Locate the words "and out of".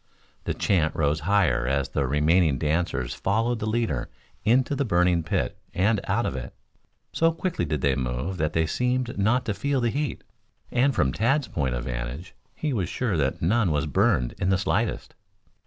5.75-6.35